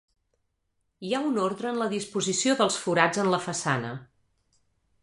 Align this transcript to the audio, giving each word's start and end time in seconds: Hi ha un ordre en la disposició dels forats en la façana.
Hi 1.09 1.13
ha 1.13 1.19
un 1.31 1.37
ordre 1.43 1.69
en 1.73 1.77
la 1.83 1.89
disposició 1.93 2.57
dels 2.63 2.79
forats 2.87 3.25
en 3.27 3.31
la 3.37 3.43
façana. 3.49 3.95